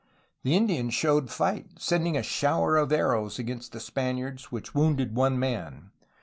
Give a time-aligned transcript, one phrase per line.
[0.41, 5.37] The Indians showed fight, sending a shower of arrows against the Spaniards which wounded one
[5.37, 5.91] man.